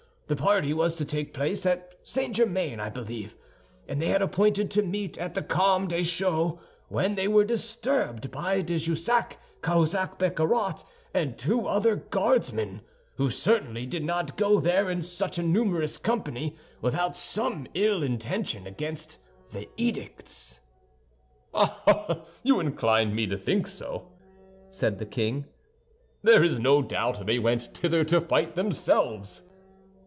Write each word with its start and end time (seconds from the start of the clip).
The 0.27 0.37
party 0.37 0.71
was 0.71 0.95
to 0.95 1.03
take 1.03 1.33
place 1.33 1.65
at 1.65 1.93
St. 2.03 2.33
Germain, 2.33 2.79
I 2.79 2.87
believe, 2.89 3.35
and 3.85 4.01
they 4.01 4.07
had 4.07 4.21
appointed 4.21 4.71
to 4.71 4.81
meet 4.81 5.17
at 5.17 5.33
the 5.33 5.41
Carmes 5.41 5.89
Deschaux, 5.89 6.57
when 6.87 7.15
they 7.15 7.27
were 7.27 7.43
disturbed 7.43 8.31
by 8.31 8.61
de 8.61 8.77
Jussac, 8.77 9.37
Cahusac, 9.61 10.17
Bicarat, 10.17 10.85
and 11.13 11.37
two 11.37 11.67
other 11.67 11.97
Guardsmen, 11.97 12.79
who 13.17 13.29
certainly 13.29 13.85
did 13.85 14.05
not 14.05 14.37
go 14.37 14.61
there 14.61 14.89
in 14.89 15.01
such 15.01 15.37
a 15.37 15.43
numerous 15.43 15.97
company 15.97 16.55
without 16.81 17.17
some 17.17 17.67
ill 17.73 18.01
intention 18.01 18.65
against 18.65 19.17
the 19.51 19.67
edicts." 19.75 20.61
"Ah, 21.53 21.81
ah! 21.85 22.23
You 22.41 22.61
incline 22.61 23.13
me 23.13 23.27
to 23.27 23.37
think 23.37 23.67
so," 23.67 24.07
said 24.69 24.97
the 24.97 25.05
king. 25.05 25.43
"There 26.21 26.41
is 26.41 26.57
no 26.57 26.81
doubt 26.81 27.25
they 27.25 27.37
went 27.37 27.63
thither 27.73 28.05
to 28.05 28.21
fight 28.21 28.55
themselves." 28.55 29.41